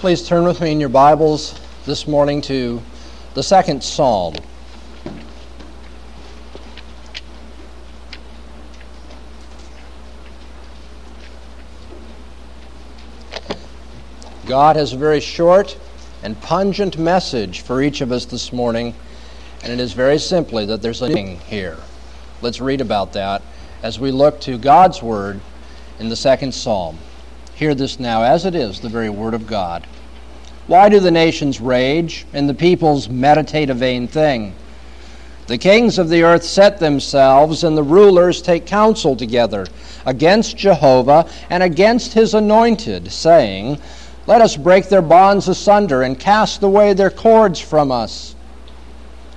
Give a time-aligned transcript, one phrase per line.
[0.00, 2.80] Please turn with me in your Bibles this morning to
[3.34, 4.32] the second psalm.
[14.46, 15.76] God has a very short
[16.22, 18.94] and pungent message for each of us this morning,
[19.62, 21.76] and it is very simply that there's a thing here.
[22.40, 23.42] Let's read about that
[23.82, 25.42] as we look to God's Word
[25.98, 26.96] in the second psalm.
[27.60, 29.86] Hear this now as it is the very Word of God.
[30.66, 34.54] Why do the nations rage and the peoples meditate a vain thing?
[35.46, 39.66] The kings of the earth set themselves, and the rulers take counsel together
[40.06, 43.78] against Jehovah and against his anointed, saying,
[44.26, 48.34] Let us break their bonds asunder and cast away their cords from us.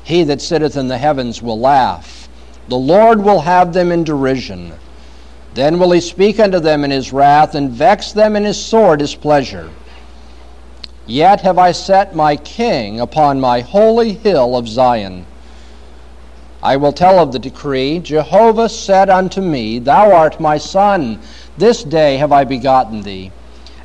[0.05, 2.29] He that sitteth in the heavens will laugh,
[2.69, 4.71] the Lord will have them in derision.
[5.53, 8.97] Then will he speak unto them in his wrath, and vex them in his sore
[8.97, 9.69] displeasure.
[11.05, 15.25] Yet have I set my king upon my holy hill of Zion.
[16.63, 21.19] I will tell of the decree Jehovah said unto me, Thou art my son,
[21.57, 23.31] this day have I begotten thee.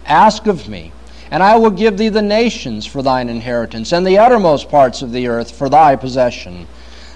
[0.06, 0.92] Ask of me,
[1.30, 5.10] and I will give thee the nations for thine inheritance, and the uttermost parts of
[5.10, 6.68] the earth for thy possession.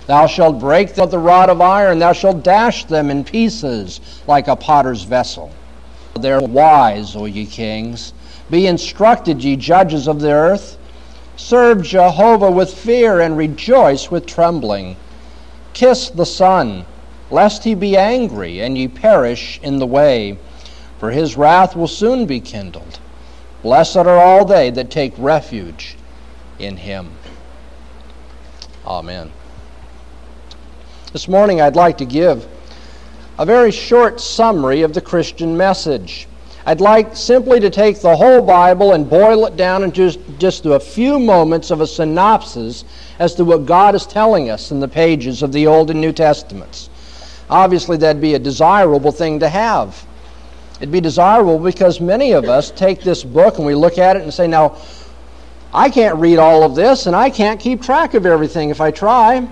[0.06, 4.56] Thou shalt break the rod of iron, thou shalt dash them in pieces like a
[4.56, 5.52] potter's vessel.
[6.18, 8.12] They are wise, O ye kings.
[8.50, 10.76] Be instructed, ye judges of the earth.
[11.36, 14.96] Serve Jehovah with fear and rejoice with trembling.
[15.72, 16.84] Kiss the Son,
[17.30, 20.36] lest he be angry and ye perish in the way,
[20.98, 22.98] for his wrath will soon be kindled.
[23.62, 25.96] Blessed are all they that take refuge
[26.58, 27.12] in him.
[28.84, 29.32] Amen.
[31.12, 32.48] This morning I'd like to give
[33.38, 36.26] a very short summary of the Christian message.
[36.64, 40.80] I'd like simply to take the whole Bible and boil it down into just, a
[40.80, 42.86] few moments of a synopsis
[43.18, 46.12] as to what God is telling us in the pages of the Old and New
[46.12, 46.88] Testaments.
[47.50, 50.06] Obviously, that'd be a desirable thing to have.
[50.76, 54.22] It'd be desirable because many of us take this book and we look at it
[54.22, 54.78] and say, now,
[55.74, 58.90] I can't read all of this and I can't keep track of everything if I
[58.90, 59.46] try.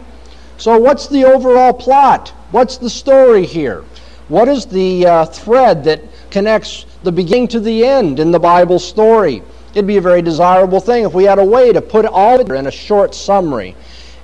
[0.60, 2.34] So, what's the overall plot?
[2.50, 3.82] What's the story here?
[4.28, 8.78] What is the uh, thread that connects the beginning to the end in the Bible
[8.78, 9.42] story?
[9.72, 12.50] It'd be a very desirable thing if we had a way to put all of
[12.50, 13.74] it in a short summary.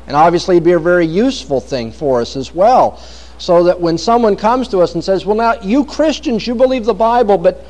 [0.06, 2.98] And obviously, it'd be a very useful thing for us as well.
[3.38, 6.84] So that when someone comes to us and says, Well, now, you Christians, you believe
[6.84, 7.64] the Bible, but,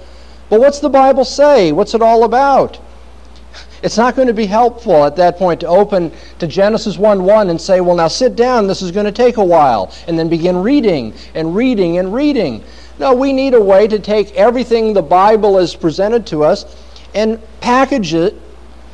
[0.50, 1.70] but what's the Bible say?
[1.70, 2.80] What's it all about?
[3.86, 6.10] It's not going to be helpful at that point to open
[6.40, 9.36] to Genesis 1 1 and say, well, now sit down, this is going to take
[9.36, 12.64] a while, and then begin reading and reading and reading.
[12.98, 16.64] No, we need a way to take everything the Bible has presented to us
[17.14, 18.34] and package it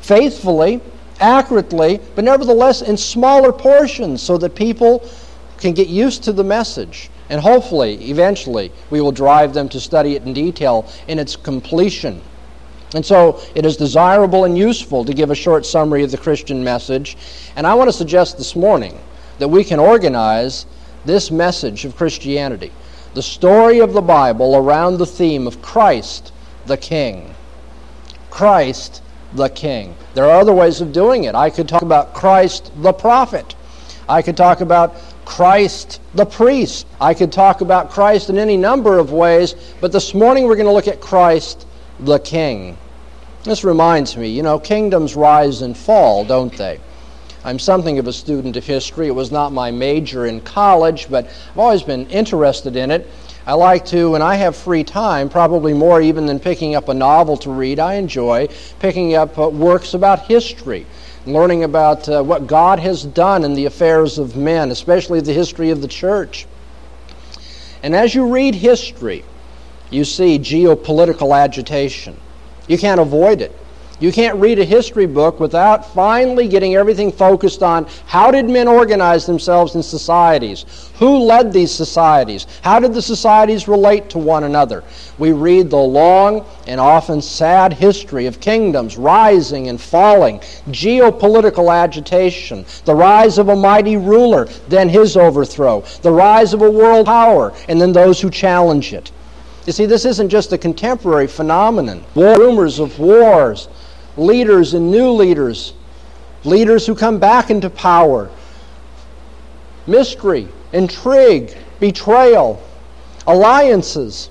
[0.03, 0.83] faithfully,
[1.21, 5.09] accurately, but nevertheless in smaller portions so that people
[5.57, 7.09] can get used to the message.
[7.31, 12.21] And hopefully, eventually, we will drive them to study it in detail in its completion.
[12.95, 16.63] And so it is desirable and useful to give a short summary of the Christian
[16.63, 17.17] message.
[17.57, 18.99] And I want to suggest this morning
[19.39, 20.67] that we can organize
[21.05, 22.71] this message of Christianity,
[23.15, 26.33] the story of the Bible, around the theme of Christ
[26.67, 27.35] the King.
[28.31, 29.03] Christ
[29.33, 29.95] the King.
[30.15, 31.35] There are other ways of doing it.
[31.35, 33.55] I could talk about Christ the prophet.
[34.09, 34.95] I could talk about
[35.25, 36.87] Christ the priest.
[37.01, 40.67] I could talk about Christ in any number of ways, but this morning we're going
[40.67, 41.67] to look at Christ
[42.01, 42.77] the King.
[43.45, 46.79] This reminds me, you know, kingdoms rise and fall, don't they?
[47.45, 49.09] I'm something of a student of history.
[49.09, 53.11] It was not my major in college, but I've always been interested in it.
[53.45, 56.95] I like to, when I have free time, probably more even than picking up a
[56.95, 58.49] novel to read, I enjoy
[58.79, 60.87] picking up uh, works about history,
[61.27, 65.71] learning about uh, what God has done in the affairs of men, especially the history
[65.71, 66.47] of the church.
[67.83, 69.25] And as you read history,
[69.91, 72.17] you see geopolitical agitation.
[72.69, 73.57] You can't avoid it.
[74.03, 78.67] You can't read a history book without finally getting everything focused on how did men
[78.67, 80.91] organize themselves in societies?
[80.99, 82.49] Who led these societies?
[82.63, 84.83] How did the societies relate to one another?
[85.19, 92.65] We read the long and often sad history of kingdoms rising and falling, geopolitical agitation,
[92.85, 97.53] the rise of a mighty ruler, then his overthrow, the rise of a world power,
[97.69, 99.13] and then those who challenge it.
[99.67, 102.03] You see, this isn't just a contemporary phenomenon.
[102.15, 103.69] War, rumors of wars,
[104.17, 105.73] leaders and new leaders,
[106.45, 108.29] leaders who come back into power,
[109.87, 112.61] mystery, intrigue, betrayal,
[113.27, 114.31] alliances,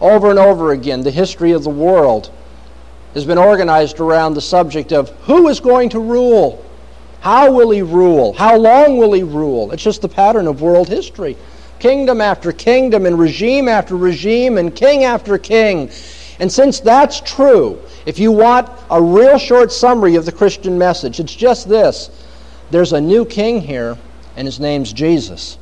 [0.00, 2.30] over and over again, the history of the world.
[3.14, 6.64] has been organized around the subject of who is going to rule?
[7.20, 8.32] How will he rule?
[8.32, 9.70] How long will he rule?
[9.70, 11.36] It's just the pattern of world history.
[11.82, 15.90] Kingdom after kingdom, and regime after regime, and king after king.
[16.38, 17.76] And since that's true,
[18.06, 22.08] if you want a real short summary of the Christian message, it's just this
[22.70, 23.98] there's a new king here,
[24.36, 25.58] and his name's Jesus.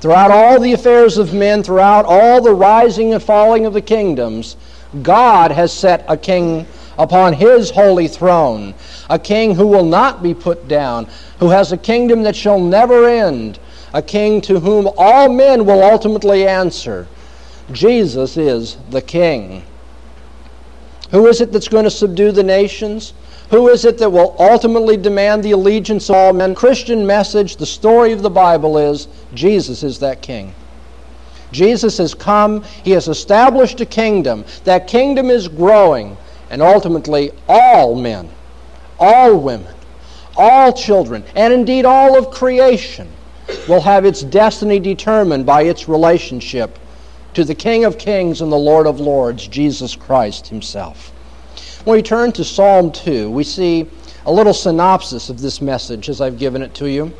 [0.00, 4.56] Throughout all the affairs of men, throughout all the rising and falling of the kingdoms,
[5.02, 6.66] God has set a king
[6.96, 8.72] upon his holy throne,
[9.10, 11.06] a king who will not be put down,
[11.38, 13.58] who has a kingdom that shall never end,
[13.92, 17.06] a king to whom all men will ultimately answer.
[17.72, 19.62] Jesus is the king.
[21.10, 23.14] Who is it that's going to subdue the nations?
[23.50, 26.54] Who is it that will ultimately demand the allegiance of all men?
[26.54, 30.54] Christian message, the story of the Bible is Jesus is that king.
[31.50, 34.44] Jesus has come, he has established a kingdom.
[34.64, 36.18] That kingdom is growing,
[36.50, 38.28] and ultimately all men,
[39.00, 39.74] all women,
[40.36, 43.08] all children, and indeed all of creation
[43.68, 46.78] will have its destiny determined by its relationship
[47.34, 51.12] to the King of Kings and the Lord of Lords, Jesus Christ Himself.
[51.84, 53.86] When we turn to Psalm 2, we see
[54.26, 57.12] a little synopsis of this message as I've given it to you.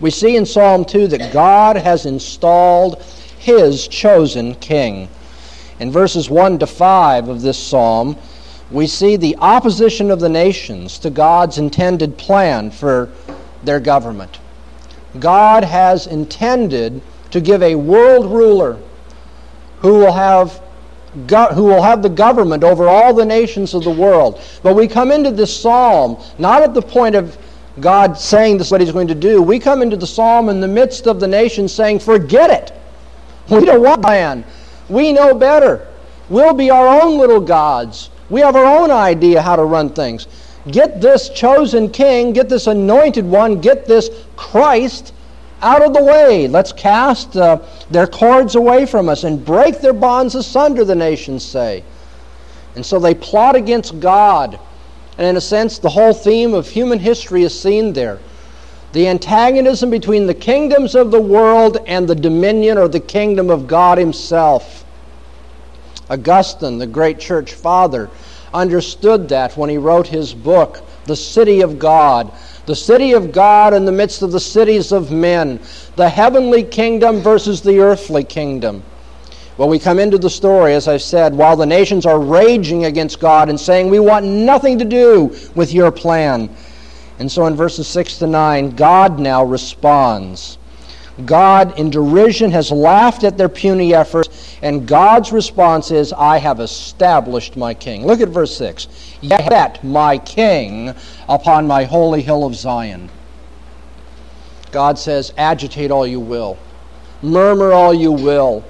[0.00, 3.02] We see in Psalm 2 that God has installed
[3.38, 5.08] His chosen King.
[5.80, 8.16] In verses 1 to 5 of this psalm,
[8.70, 13.10] we see the opposition of the nations to God's intended plan for
[13.62, 14.38] their government.
[15.18, 17.00] God has intended
[17.30, 18.78] to give a world ruler
[19.80, 20.60] who will have
[21.54, 24.40] who will have the government over all the nations of the world.
[24.62, 27.36] But we come into this psalm not at the point of
[27.80, 29.40] God saying this is what he's going to do.
[29.40, 32.72] We come into the psalm in the midst of the nation saying, forget it.
[33.50, 34.44] We don't want man.
[34.88, 35.86] We know better.
[36.28, 38.10] We'll be our own little gods.
[38.28, 40.26] We have our own idea how to run things.
[40.66, 45.14] Get this chosen king, get this anointed one, get this Christ
[45.62, 46.48] out of the way.
[46.48, 47.60] Let's cast uh,
[47.90, 51.84] their cords away from us and break their bonds asunder, the nations say.
[52.74, 54.58] And so they plot against God.
[55.16, 58.18] And in a sense, the whole theme of human history is seen there.
[58.92, 63.66] The antagonism between the kingdoms of the world and the dominion or the kingdom of
[63.66, 64.84] God Himself.
[66.08, 68.08] Augustine, the great church father,
[68.52, 72.32] understood that when he wrote his book, The City of God
[72.68, 75.58] the city of God in the midst of the cities of men,
[75.96, 78.82] the heavenly kingdom versus the earthly kingdom.
[79.56, 83.20] Well, we come into the story, as I've said, while the nations are raging against
[83.20, 86.54] God and saying, We want nothing to do with your plan.
[87.18, 90.58] And so in verses 6 to 9, God now responds.
[91.24, 96.60] God, in derision, has laughed at their puny efforts, and God's response is, I have
[96.60, 98.06] established my king.
[98.06, 98.88] Look at verse 6.
[99.20, 100.94] Yet my king
[101.28, 103.08] upon my holy hill of Zion.
[104.70, 106.58] God says, agitate all you will,
[107.22, 108.64] murmur all you will,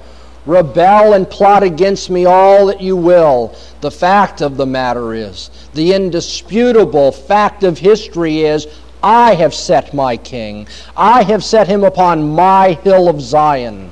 [0.45, 3.55] rebel and plot against me all that you will.
[3.81, 8.67] The fact of the matter is, the indisputable fact of history is,
[9.01, 10.67] I have set my king.
[10.95, 13.91] I have set him upon my hill of Zion.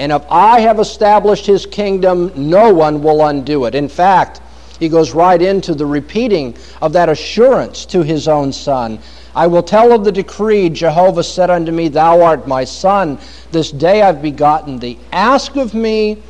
[0.00, 3.74] And if I have established his kingdom, no one will undo it.
[3.74, 4.40] In fact,
[4.78, 8.98] he goes right into the repeating of that assurance to his own son.
[9.34, 13.18] I will tell of the decree Jehovah said unto me, Thou art my son.
[13.52, 14.98] This day I've begotten thee.
[15.12, 16.22] Ask of me.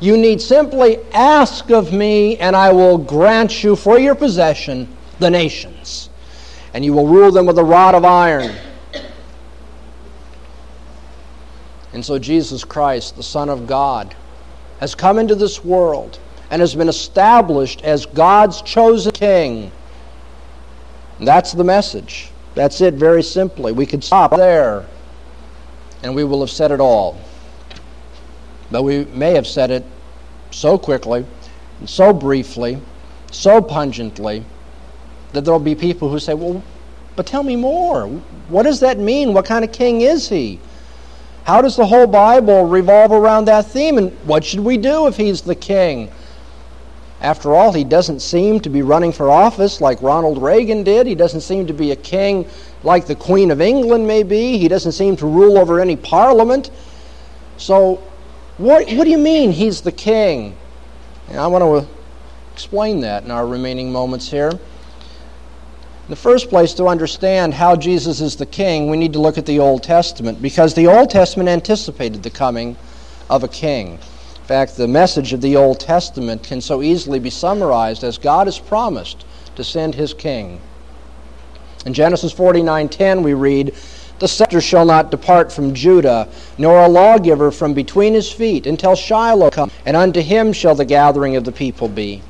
[0.00, 4.88] You need simply ask of me, and I will grant you for your possession
[5.18, 6.08] the nations
[6.76, 8.54] and you will rule them with a rod of iron.
[11.92, 14.14] And so Jesus Christ, the Son of God,
[14.80, 16.18] has come into this world
[16.50, 19.72] and has been established as God's chosen king.
[21.20, 22.30] that's the message.
[22.54, 23.72] That's it, very simply.
[23.72, 24.86] We could stop there
[26.02, 27.18] and we will have said it all.
[28.70, 29.84] But we may have said it
[30.50, 31.24] so quickly,
[31.80, 32.80] and so briefly,
[33.30, 34.44] so pungently
[35.32, 36.62] that there will be people who say, well,
[37.14, 38.06] but tell me more.
[38.48, 39.32] What does that mean?
[39.32, 40.60] What kind of king is he?
[41.46, 43.98] How does the whole Bible revolve around that theme?
[43.98, 46.10] And what should we do if he's the king?
[47.20, 51.06] After all, he doesn't seem to be running for office like Ronald Reagan did.
[51.06, 52.48] He doesn't seem to be a king
[52.82, 54.58] like the Queen of England may be.
[54.58, 56.72] He doesn't seem to rule over any parliament.
[57.58, 58.02] So,
[58.58, 60.56] what, what do you mean he's the king?
[61.28, 61.88] And I want to
[62.54, 64.50] explain that in our remaining moments here.
[66.06, 69.38] In the first place, to understand how Jesus is the king, we need to look
[69.38, 72.76] at the Old Testament because the Old Testament anticipated the coming
[73.28, 73.94] of a king.
[73.94, 78.46] In fact, the message of the Old Testament can so easily be summarized as God
[78.46, 79.24] has promised
[79.56, 80.60] to send his king.
[81.84, 83.72] In Genesis 49:10 we read,
[84.20, 88.94] "The scepter shall not depart from Judah, nor a lawgiver from between his feet, until
[88.94, 92.22] Shiloh come, and unto him shall the gathering of the people be."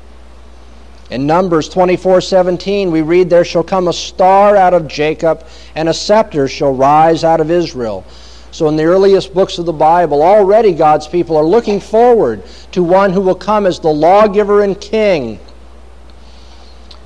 [1.09, 5.93] In Numbers 24:17 we read there shall come a star out of Jacob and a
[5.93, 8.03] scepter shall rise out of Israel.
[8.51, 12.83] So in the earliest books of the Bible already God's people are looking forward to
[12.83, 15.39] one who will come as the lawgiver and king.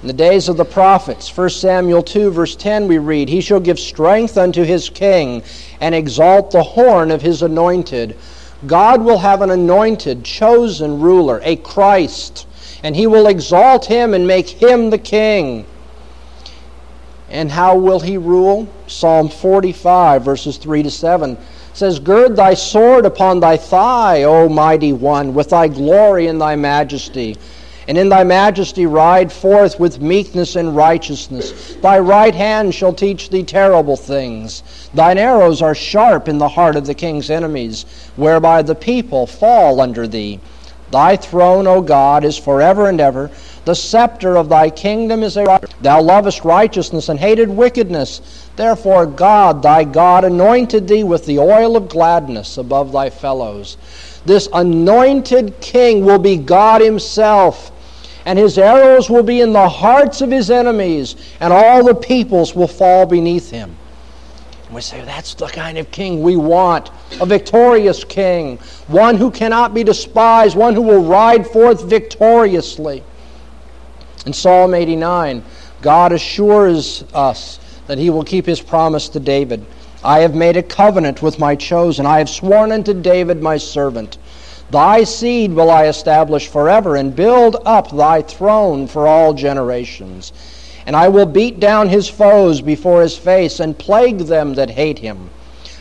[0.01, 3.59] In the days of the prophets, 1 Samuel 2 verse 10 we read, he shall
[3.59, 5.43] give strength unto his king
[5.79, 8.17] and exalt the horn of his anointed.
[8.65, 12.47] God will have an anointed, chosen ruler, a Christ
[12.83, 15.65] and he will exalt him and make him the king.
[17.29, 18.67] And how will he rule?
[18.87, 21.37] Psalm 45, verses 3 to 7
[21.73, 26.55] says, Gird thy sword upon thy thigh, O mighty one, with thy glory and thy
[26.55, 27.37] majesty.
[27.87, 31.75] And in thy majesty ride forth with meekness and righteousness.
[31.75, 34.89] Thy right hand shall teach thee terrible things.
[34.93, 37.85] Thine arrows are sharp in the heart of the king's enemies,
[38.15, 40.39] whereby the people fall under thee.
[40.91, 43.31] Thy throne, O God, is forever and ever.
[43.63, 45.63] The scepter of thy kingdom is a right.
[45.81, 48.49] Thou lovest righteousness and hated wickedness.
[48.55, 53.77] Therefore, God, thy God, anointed thee with the oil of gladness above thy fellows.
[54.25, 57.71] This anointed king will be God himself,
[58.25, 62.53] and his arrows will be in the hearts of his enemies, and all the peoples
[62.53, 63.75] will fall beneath him.
[64.71, 69.29] And we say, that's the kind of king we want a victorious king, one who
[69.29, 73.03] cannot be despised, one who will ride forth victoriously.
[74.25, 75.43] In Psalm 89,
[75.81, 79.65] God assures us that he will keep his promise to David.
[80.05, 82.05] I have made a covenant with my chosen.
[82.05, 84.17] I have sworn unto David my servant.
[84.69, 90.31] Thy seed will I establish forever and build up thy throne for all generations.
[90.85, 94.99] And I will beat down his foes before his face and plague them that hate
[94.99, 95.29] him.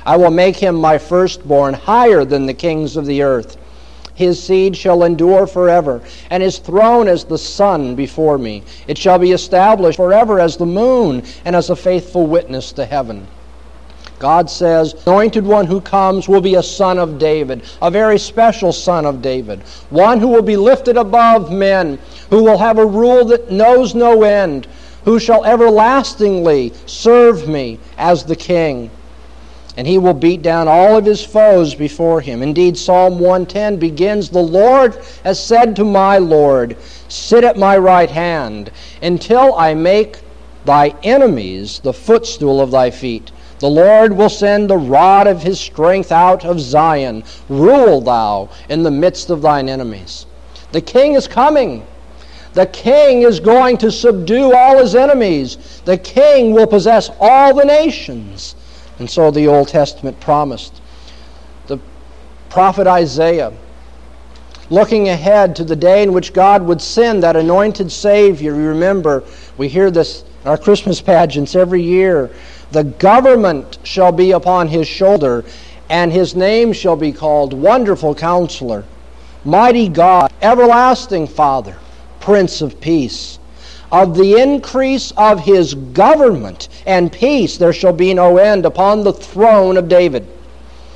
[0.04, 3.56] I will make him my firstborn higher than the kings of the earth.
[4.14, 8.62] His seed shall endure forever, and his throne as the sun before me.
[8.86, 13.26] It shall be established forever as the moon, and as a faithful witness to heaven.
[14.18, 18.70] God says, Anointed one who comes will be a son of David, a very special
[18.70, 23.24] son of David, one who will be lifted above men, who will have a rule
[23.24, 24.68] that knows no end,
[25.04, 28.90] who shall everlastingly serve me as the king.
[29.76, 32.42] And he will beat down all of his foes before him.
[32.42, 36.76] Indeed, Psalm 110 begins The Lord has said to my Lord,
[37.08, 40.18] Sit at my right hand until I make
[40.64, 43.30] thy enemies the footstool of thy feet.
[43.60, 47.22] The Lord will send the rod of his strength out of Zion.
[47.48, 50.26] Rule thou in the midst of thine enemies.
[50.72, 51.86] The king is coming.
[52.52, 55.82] The king is going to subdue all his enemies.
[55.84, 58.56] The king will possess all the nations.
[58.98, 60.80] And so the Old Testament promised.
[61.68, 61.78] The
[62.48, 63.52] prophet Isaiah,
[64.68, 69.22] looking ahead to the day in which God would send that anointed Savior, you remember,
[69.56, 72.30] we hear this in our Christmas pageants every year.
[72.72, 75.44] The government shall be upon his shoulder,
[75.88, 78.84] and his name shall be called Wonderful Counselor,
[79.44, 81.76] Mighty God, Everlasting Father
[82.20, 83.38] Prince of Peace.
[83.90, 89.12] Of the increase of his government and peace there shall be no end upon the
[89.12, 90.26] throne of David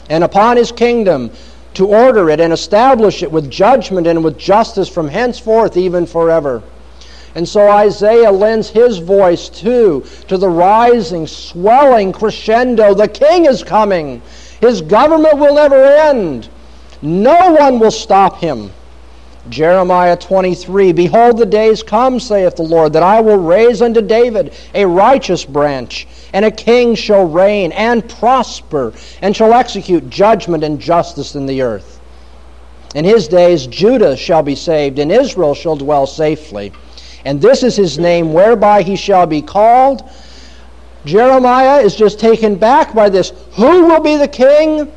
[0.09, 1.31] and upon his kingdom
[1.75, 6.63] to order it and establish it with judgment and with justice from henceforth even forever.
[7.35, 12.95] And so Isaiah lends his voice too to the rising, swelling crescendo.
[12.95, 14.23] The king is coming.
[14.61, 16.49] His government will never end.
[17.03, 18.71] No one will stop him.
[19.51, 24.55] Jeremiah 23 Behold, the days come, saith the Lord, that I will raise unto David
[24.75, 30.81] a righteous branch, and a king shall reign and prosper, and shall execute judgment and
[30.81, 32.01] justice in the earth.
[32.95, 36.73] In his days Judah shall be saved, and Israel shall dwell safely.
[37.27, 40.09] And this is his name whereby he shall be called.
[41.05, 43.33] Jeremiah is just taken back by this.
[43.53, 44.91] Who will be the king?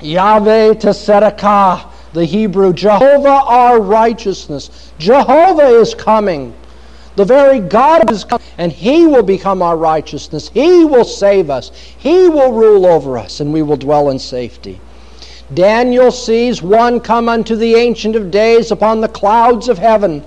[0.00, 4.92] Yahweh Tsedekah the Hebrew, Jehovah our righteousness.
[4.98, 6.54] Jehovah is coming.
[7.16, 10.50] The very God is coming, and He will become our righteousness.
[10.52, 11.70] He will save us.
[11.98, 14.80] He will rule over us, and we will dwell in safety.
[15.54, 20.24] Daniel sees one come unto the Ancient of Days upon the clouds of heaven.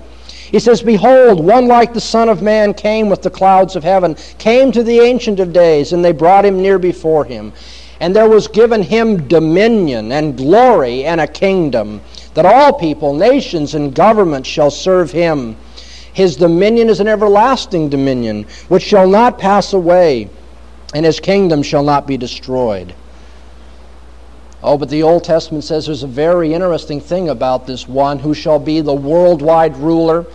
[0.50, 4.14] He says, Behold, one like the Son of Man came with the clouds of heaven,
[4.38, 7.52] came to the Ancient of Days, and they brought him near before him.
[8.00, 12.02] And there was given him dominion and glory and a kingdom,
[12.34, 15.56] that all people, nations, and governments shall serve him.
[16.12, 20.28] His dominion is an everlasting dominion, which shall not pass away,
[20.94, 22.94] and his kingdom shall not be destroyed.
[24.62, 28.34] Oh, but the Old Testament says there's a very interesting thing about this one who
[28.34, 30.26] shall be the worldwide ruler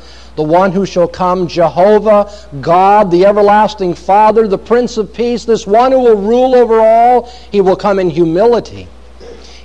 [0.42, 2.32] the one who shall come, Jehovah,
[2.62, 7.32] God, the everlasting Father, the Prince of Peace, this one who will rule over all,
[7.52, 8.88] he will come in humility.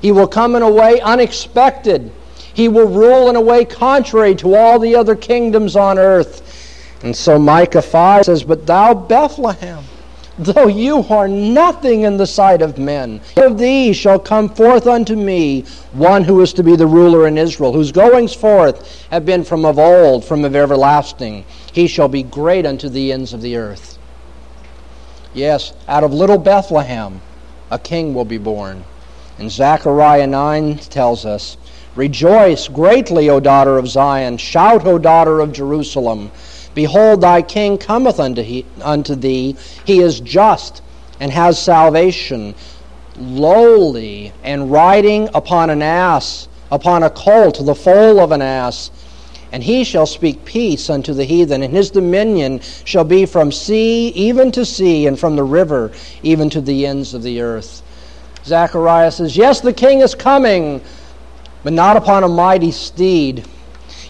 [0.02, 2.12] He will come in a way unexpected.
[2.52, 6.42] He will rule in a way contrary to all the other kingdoms on earth.
[7.02, 9.82] And so Micah 5 says, But thou, Bethlehem,
[10.38, 13.20] though you are nothing in the sight of men.
[13.36, 15.62] Of thee shall come forth unto me
[15.92, 19.64] one who is to be the ruler in Israel, whose goings forth have been from
[19.64, 21.44] of old, from of everlasting.
[21.72, 23.98] He shall be great unto the ends of the earth.
[25.34, 27.20] Yes, out of little Bethlehem
[27.70, 28.84] a king will be born.
[29.38, 31.56] And Zechariah 9 tells us,
[31.94, 34.36] Rejoice greatly, O daughter of Zion.
[34.36, 36.30] Shout, O daughter of Jerusalem.
[36.76, 39.56] Behold, thy king cometh unto, he, unto thee.
[39.86, 40.82] He is just
[41.18, 42.54] and has salvation,
[43.18, 48.90] lowly and riding upon an ass, upon a colt, the foal of an ass.
[49.52, 54.08] And he shall speak peace unto the heathen, and his dominion shall be from sea
[54.08, 55.92] even to sea, and from the river
[56.22, 57.82] even to the ends of the earth.
[58.44, 60.82] Zechariah says, Yes, the king is coming,
[61.64, 63.46] but not upon a mighty steed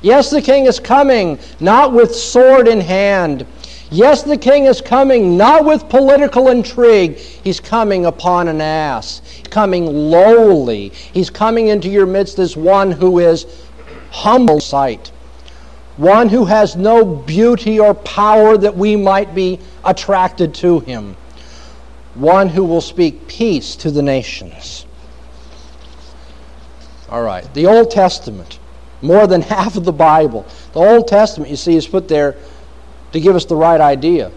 [0.06, 3.44] Yes, the king is coming, not with sword in hand.
[3.90, 7.16] Yes, the king is coming, not with political intrigue.
[7.16, 9.20] He's coming upon an ass,
[9.50, 10.90] coming lowly.
[10.90, 13.46] He's coming into your midst as one who is
[14.12, 15.08] humble sight,
[15.96, 21.16] one who has no beauty or power that we might be attracted to him,
[22.14, 24.86] one who will speak peace to the nations.
[27.08, 28.60] All right, the Old Testament
[29.02, 30.47] more than half of the Bible.
[30.73, 32.37] The Old Testament, you see, is put there
[33.13, 34.30] to give us the right idea,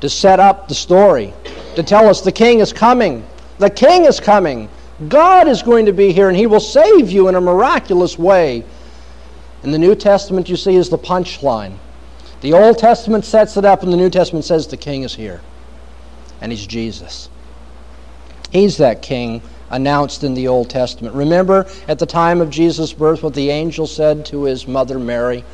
[0.00, 1.32] to set up the story,
[1.74, 3.26] to tell us the king is coming.
[3.58, 4.68] The king is coming.
[5.08, 8.64] God is going to be here and he will save you in a miraculous way.
[9.62, 11.76] In the New Testament, you see, is the punchline.
[12.40, 15.40] The Old Testament sets it up, and the New Testament says the king is here.
[16.40, 17.30] And he's Jesus.
[18.52, 21.14] He's that king announced in the Old Testament.
[21.14, 25.44] Remember at the time of Jesus' birth what the angel said to his mother Mary?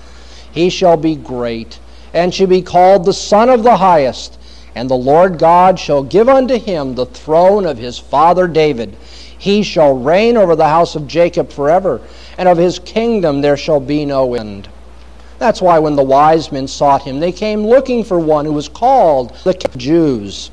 [0.50, 1.78] He shall be great,
[2.12, 4.38] and shall be called the Son of the Highest,
[4.74, 8.96] and the Lord God shall give unto him the throne of his father David.
[9.38, 12.00] He shall reign over the house of Jacob forever,
[12.38, 14.68] and of his kingdom there shall be no end.
[15.38, 18.68] That's why when the wise men sought him, they came looking for one who was
[18.68, 20.52] called the Jews.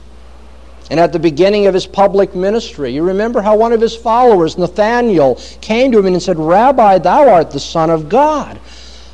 [0.90, 4.58] And at the beginning of his public ministry, you remember how one of his followers,
[4.58, 8.60] Nathanael, came to him and said, Rabbi, thou art the Son of God.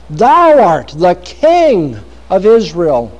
[0.10, 3.20] Thou art the King of Israel.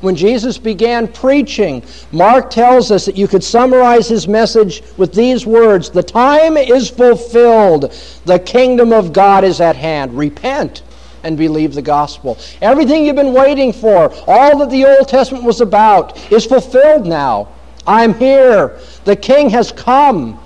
[0.00, 5.44] When Jesus began preaching, Mark tells us that you could summarize his message with these
[5.44, 7.92] words The time is fulfilled,
[8.24, 10.16] the kingdom of God is at hand.
[10.16, 10.82] Repent
[11.22, 12.38] and believe the gospel.
[12.60, 17.48] Everything you've been waiting for, all that the Old Testament was about, is fulfilled now.
[17.86, 18.78] I'm here.
[19.04, 20.40] The King has come.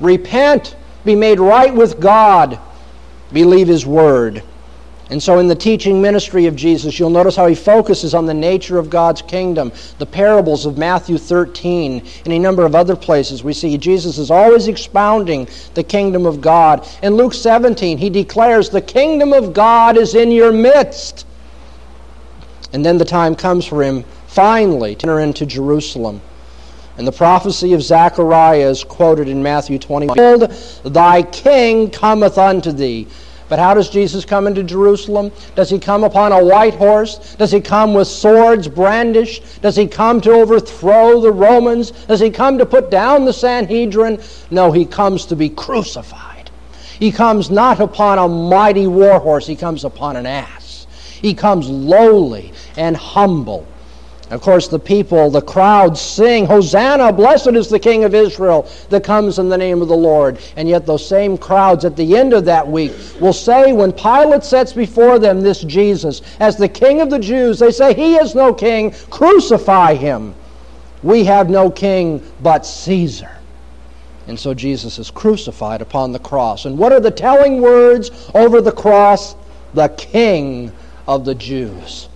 [0.00, 2.58] Repent, be made right with God,
[3.32, 4.42] believe His word.
[5.12, 8.32] And so, in the teaching ministry of Jesus, you'll notice how he focuses on the
[8.32, 9.70] nature of God's kingdom.
[9.98, 14.30] The parables of Matthew 13 and a number of other places, we see Jesus is
[14.30, 16.88] always expounding the kingdom of God.
[17.02, 21.26] In Luke 17, he declares, The kingdom of God is in your midst.
[22.72, 26.22] And then the time comes for him finally to enter into Jerusalem.
[26.96, 30.16] And the prophecy of Zechariah is quoted in Matthew 21.
[30.16, 30.50] Behold,
[30.84, 33.08] thy king cometh unto thee
[33.52, 35.30] but how does Jesus come into Jerusalem?
[35.54, 37.34] Does he come upon a white horse?
[37.34, 39.60] Does he come with swords brandished?
[39.60, 41.90] Does he come to overthrow the Romans?
[41.90, 44.22] Does he come to put down the Sanhedrin?
[44.50, 46.50] No, he comes to be crucified.
[46.98, 50.86] He comes not upon a mighty war horse, he comes upon an ass.
[51.20, 53.66] He comes lowly and humble
[54.32, 59.04] of course, the people, the crowd sing, Hosanna, blessed is the King of Israel that
[59.04, 60.38] comes in the name of the Lord.
[60.56, 64.42] And yet, those same crowds at the end of that week will say, when Pilate
[64.42, 68.34] sets before them this Jesus as the King of the Jews, they say, He is
[68.34, 70.34] no king, crucify him.
[71.02, 73.36] We have no king but Caesar.
[74.28, 76.64] And so Jesus is crucified upon the cross.
[76.64, 79.34] And what are the telling words over the cross?
[79.74, 80.72] The King
[81.06, 82.08] of the Jews.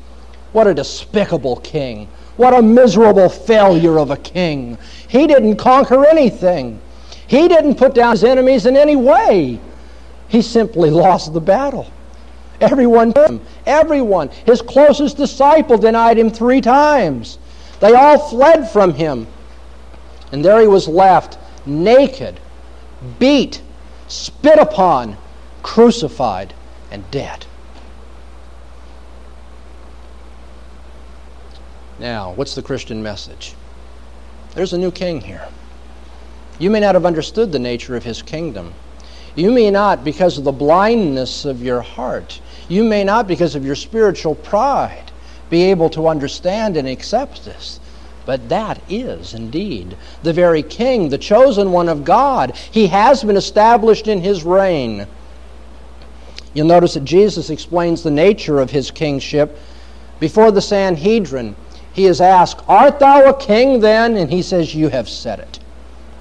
[0.53, 2.09] What a despicable king.
[2.37, 4.79] What a miserable failure of a king.
[5.09, 6.81] He didn't conquer anything.
[7.27, 9.59] He didn't put down his enemies in any way.
[10.29, 11.91] He simply lost the battle.
[12.61, 13.13] Everyone,
[13.67, 17.39] everyone, his closest disciple denied him three times.
[17.81, 19.27] They all fled from him.
[20.33, 22.41] And there he was left, naked,
[23.19, 23.61] beat,
[24.09, 25.17] spit upon,
[25.63, 26.55] crucified,
[26.91, 27.45] and dead.
[31.99, 33.55] Now, what's the Christian message?
[34.55, 35.47] There's a new king here.
[36.59, 38.73] You may not have understood the nature of his kingdom.
[39.35, 43.65] You may not, because of the blindness of your heart, you may not, because of
[43.65, 45.11] your spiritual pride,
[45.51, 47.81] be able to understand and accept this.
[48.25, 52.57] But that is indeed the very king, the chosen one of God.
[52.57, 55.07] He has been established in his reign.
[56.53, 59.59] You'll notice that Jesus explains the nature of his kingship
[60.19, 61.55] before the Sanhedrin.
[61.97, 64.19] He is asked, Art thou a king then?
[64.19, 65.59] And he says, You have said it.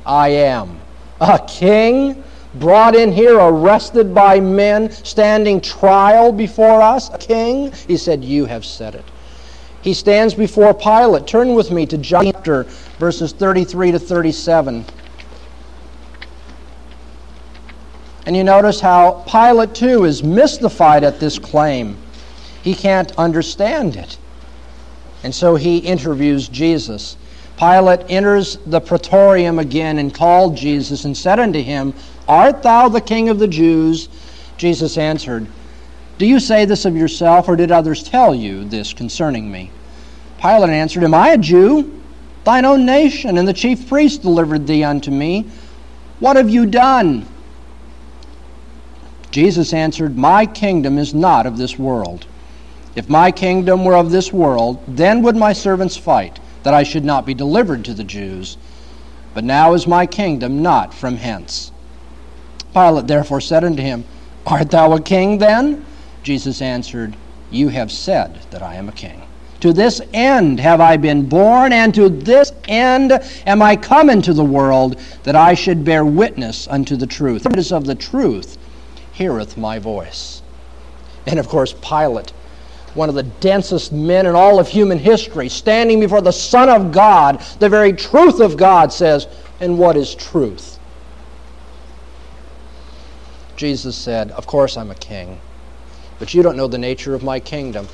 [0.05, 0.79] I am.
[1.19, 7.73] A king brought in here, arrested by men, standing trial before us, a king?
[7.89, 9.03] He said, You have said it.
[9.81, 11.27] He stands before Pilate.
[11.27, 12.63] Turn with me to John chapter
[12.97, 14.85] verses 33 to 37.
[18.25, 21.97] And you notice how Pilate, too, is mystified at this claim.
[22.63, 24.17] He can't understand it.
[25.25, 27.17] And so he interviews Jesus.
[27.57, 31.95] Pilate enters the praetorium again and called Jesus and said unto him,
[32.27, 34.07] Art thou the king of the Jews?
[34.57, 35.47] Jesus answered,
[36.19, 39.71] Do you say this of yourself, or did others tell you this concerning me?
[40.39, 41.99] Pilate answered, Am I a Jew?
[42.43, 45.49] Thine own nation and the chief priests delivered thee unto me.
[46.19, 47.25] What have you done?
[49.31, 52.27] Jesus answered, My kingdom is not of this world.
[52.95, 57.03] If my kingdom were of this world, then would my servants fight, that I should
[57.03, 58.57] not be delivered to the Jews.
[59.33, 61.71] But now is my kingdom not from hence.
[62.73, 64.05] Pilate therefore said unto him,
[64.45, 65.85] Art thou a king then?
[66.23, 67.15] Jesus answered,
[67.51, 69.23] You have said that I am a king.
[69.59, 73.11] To this end have I been born, and to this end
[73.45, 77.45] am I come into the world, that I should bear witness unto the truth.
[77.45, 78.57] It is of the truth
[79.11, 80.41] heareth my voice.
[81.25, 82.33] And of course, Pilate,
[82.95, 86.91] one of the densest men in all of human history, standing before the Son of
[86.91, 89.27] God, the very truth of God, says,
[89.59, 90.79] And what is truth?
[93.57, 95.39] Jesus said, Of course I'm a king,
[96.19, 97.87] but you don't know the nature of my kingdom.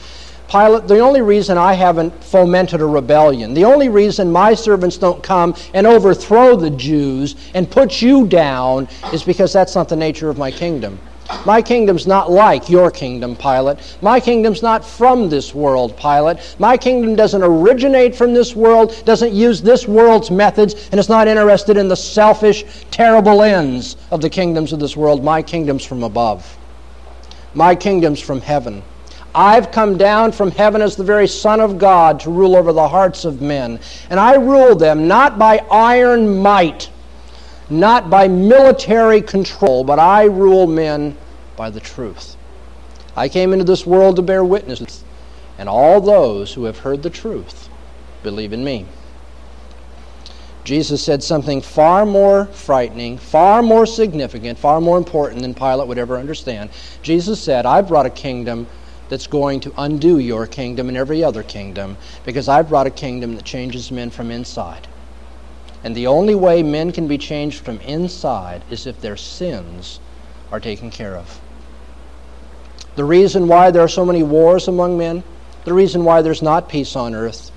[0.49, 5.23] Pilate, the only reason I haven't fomented a rebellion, the only reason my servants don't
[5.23, 10.29] come and overthrow the Jews and put you down is because that's not the nature
[10.29, 10.99] of my kingdom.
[11.45, 13.77] My kingdom's not like your kingdom, Pilate.
[14.01, 16.37] My kingdom's not from this world, Pilate.
[16.59, 21.27] My kingdom doesn't originate from this world, doesn't use this world's methods, and is not
[21.27, 25.23] interested in the selfish, terrible ends of the kingdoms of this world.
[25.23, 26.57] My kingdom's from above.
[27.55, 28.83] My kingdom's from heaven.
[29.33, 32.87] I've come down from heaven as the very Son of God to rule over the
[32.87, 33.79] hearts of men.
[34.09, 36.89] And I rule them not by iron might,
[37.69, 41.17] not by military control, but I rule men
[41.61, 42.37] by the truth.
[43.15, 45.03] I came into this world to bear witness,
[45.59, 47.69] and all those who have heard the truth
[48.23, 48.87] believe in me.
[50.63, 55.99] Jesus said something far more frightening, far more significant, far more important than Pilate would
[55.99, 56.71] ever understand.
[57.03, 58.65] Jesus said, I brought a kingdom
[59.09, 61.95] that's going to undo your kingdom and every other kingdom
[62.25, 64.87] because I've brought a kingdom that changes men from inside.
[65.83, 69.99] And the only way men can be changed from inside is if their sins
[70.51, 71.39] are taken care of.
[72.95, 75.23] The reason why there are so many wars among men,
[75.63, 77.51] the reason why there's not peace on earth,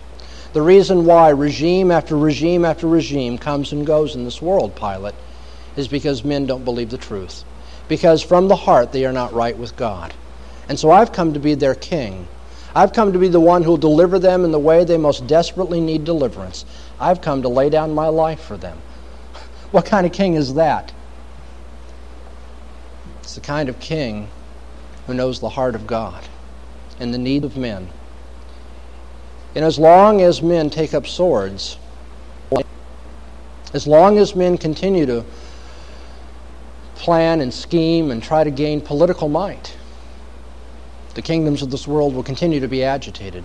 [0.53, 5.17] the reason why regime after regime after regime comes and goes in this world, Pilate,
[5.77, 7.43] is because men don't believe the truth.
[7.89, 10.15] Because from the heart they are not right with God.
[10.69, 12.29] And so I've come to be their king.
[12.73, 15.27] I've come to be the one who will deliver them in the way they most
[15.27, 16.65] desperately need deliverance.
[17.01, 18.79] I've come to lay down my life for them.
[19.73, 20.93] What kind of king is that?
[23.23, 24.29] It's the kind of king
[25.07, 26.25] who knows the heart of God
[26.99, 27.89] and the need of men.
[29.55, 31.79] And as long as men take up swords,
[33.73, 35.25] as long as men continue to
[36.95, 39.77] plan and scheme and try to gain political might,
[41.15, 43.45] the kingdoms of this world will continue to be agitated.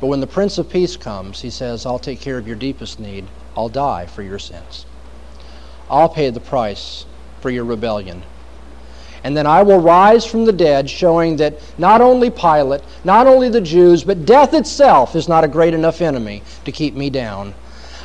[0.00, 2.98] But when the Prince of Peace comes, he says, I'll take care of your deepest
[2.98, 3.26] need.
[3.56, 4.86] I'll die for your sins.
[5.88, 7.06] I'll pay the price
[7.40, 8.22] for your rebellion.
[9.24, 13.48] And then I will rise from the dead, showing that not only Pilate, not only
[13.48, 17.54] the Jews, but death itself is not a great enough enemy to keep me down.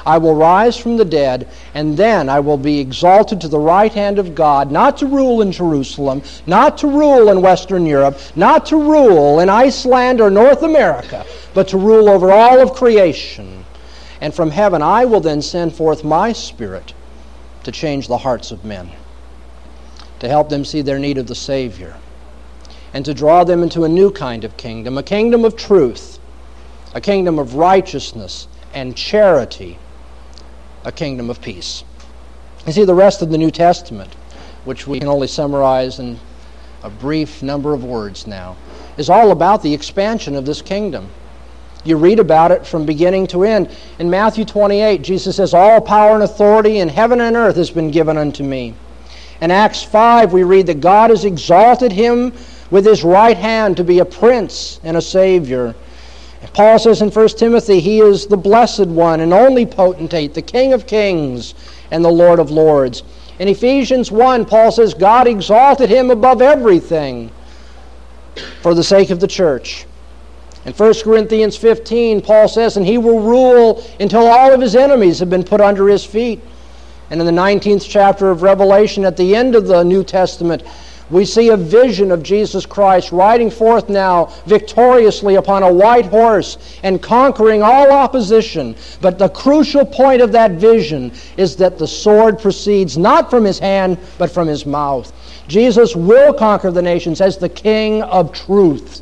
[0.05, 3.91] I will rise from the dead, and then I will be exalted to the right
[3.91, 8.65] hand of God, not to rule in Jerusalem, not to rule in Western Europe, not
[8.67, 13.65] to rule in Iceland or North America, but to rule over all of creation.
[14.21, 16.93] And from heaven I will then send forth my Spirit
[17.65, 18.91] to change the hearts of men
[20.19, 21.95] to help them see their need of the Savior,
[22.93, 26.19] and to draw them into a new kind of kingdom, a kingdom of truth,
[26.93, 29.77] a kingdom of righteousness and charity,
[30.83, 31.83] a kingdom of peace.
[32.65, 34.13] You see, the rest of the New Testament,
[34.65, 36.19] which we can only summarize in
[36.83, 38.57] a brief number of words now,
[38.97, 41.09] is all about the expansion of this kingdom.
[41.85, 43.69] You read about it from beginning to end.
[43.99, 47.91] In Matthew 28, Jesus says, All power and authority in heaven and earth has been
[47.91, 48.75] given unto me.
[49.41, 52.33] In Acts 5, we read that God has exalted him
[52.71, 55.75] with his right hand to be a prince and a savior.
[56.53, 60.73] Paul says in 1 Timothy, he is the blessed one and only potentate, the King
[60.73, 61.53] of kings
[61.91, 63.03] and the Lord of lords.
[63.39, 67.31] In Ephesians 1, Paul says, God exalted him above everything
[68.61, 69.85] for the sake of the church.
[70.65, 75.19] In 1 Corinthians 15, Paul says, And he will rule until all of his enemies
[75.19, 76.41] have been put under his feet.
[77.09, 80.63] And in the 19th chapter of Revelation, at the end of the New Testament,
[81.09, 86.57] we see a vision of Jesus Christ riding forth now victoriously upon a white horse
[86.83, 88.75] and conquering all opposition.
[89.01, 93.57] But the crucial point of that vision is that the sword proceeds not from his
[93.57, 95.11] hand, but from his mouth.
[95.47, 99.01] Jesus will conquer the nations as the King of truth.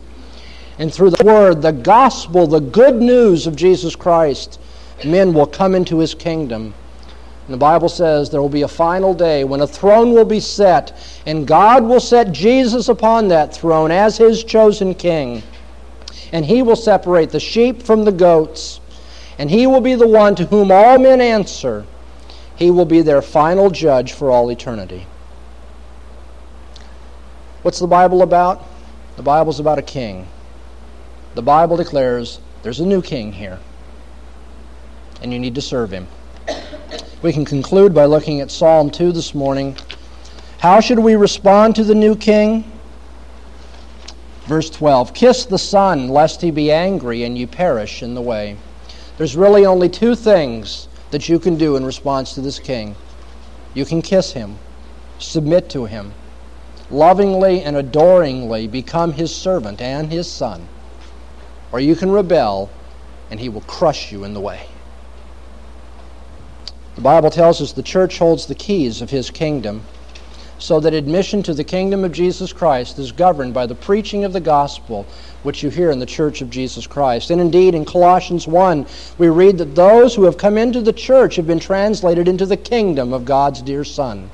[0.80, 4.60] And through the word, the gospel, the good news of Jesus Christ,
[5.04, 6.74] men will come into his kingdom.
[7.48, 10.42] And the Bible says there will be a final day when a throne will be
[10.42, 10.92] set,
[11.26, 15.42] and God will set Jesus upon that throne as his chosen king.
[16.34, 18.82] And he will separate the sheep from the goats,
[19.40, 21.86] and he will be the one to whom all men answer.
[22.58, 25.08] He will be their final judge for all eternity.
[27.62, 28.62] What's the Bible about?
[29.16, 30.28] The Bible's about a king.
[31.36, 33.60] The Bible declares there's a new king here,
[35.22, 36.08] and you need to serve him.
[37.22, 39.76] We can conclude by looking at Psalm 2 this morning.
[40.60, 42.72] How should we respond to the new king?
[44.46, 48.56] Verse 12 Kiss the Son, lest he be angry and you perish in the way.
[49.18, 52.96] There's really only two things that you can do in response to this king.
[53.74, 54.58] You can kiss him,
[55.18, 56.14] submit to him,
[56.92, 60.68] lovingly and adoringly become his servant and his son,
[61.72, 62.70] or you can rebel
[63.32, 64.68] and he will crush you in the way.
[66.98, 69.84] The Bible tells us the church holds the keys of his kingdom,
[70.58, 74.34] so that admission to the kingdom of Jesus Christ is governed by the preaching of
[74.34, 75.06] the gospel,
[75.44, 77.30] which you hear in the church of Jesus Christ.
[77.30, 78.88] And indeed, in Colossians 1,
[79.20, 82.58] we read that those who have come into the church have been translated into the
[82.58, 84.32] kingdom of God's dear Son.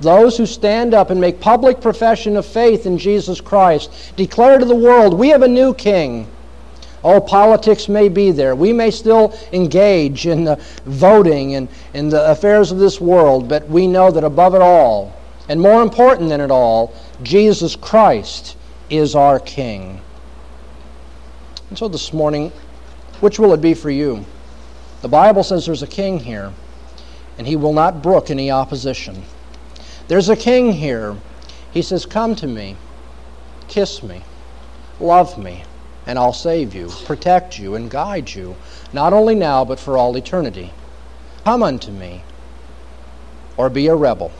[0.00, 4.64] Those who stand up and make public profession of faith in Jesus Christ declare to
[4.64, 6.26] the world, We have a new king
[7.02, 8.54] Oh, politics may be there.
[8.54, 13.66] We may still engage in the voting and in the affairs of this world, but
[13.68, 15.14] we know that above it all,
[15.48, 18.56] and more important than it all, Jesus Christ
[18.90, 20.00] is our King.
[21.70, 22.52] And so this morning,
[23.20, 24.24] which will it be for you?
[25.00, 26.52] The Bible says there's a king here,
[27.38, 29.22] and he will not brook any opposition.
[30.08, 31.16] There's a king here.
[31.72, 32.76] He says, Come to me,
[33.68, 34.22] kiss me,
[34.98, 35.62] love me
[36.10, 38.56] and I'll save you, protect you, and guide you,
[38.92, 40.72] not only now, but for all eternity.
[41.44, 42.24] Come unto me,
[43.56, 44.32] or be a rebel.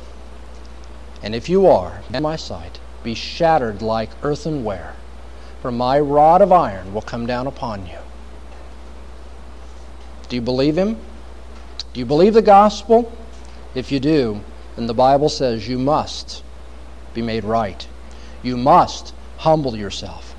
[1.22, 4.96] And if you are, in my sight, be shattered like earthenware,
[5.62, 7.98] for my rod of iron will come down upon you.
[10.28, 10.94] Do you believe him?
[11.92, 13.16] Do you believe the gospel?
[13.76, 14.40] If you do,
[14.74, 16.42] then the Bible says you must
[17.14, 17.87] be made right.
[18.42, 20.29] You must humble yourself.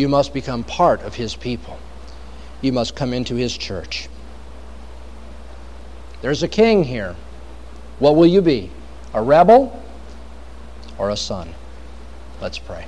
[0.00, 1.78] You must become part of His people.
[2.62, 4.08] You must come into His church.
[6.22, 7.16] There's a king here.
[7.98, 8.70] What will you be?
[9.12, 9.78] A rebel
[10.96, 11.52] or a son?
[12.40, 12.86] Let's pray.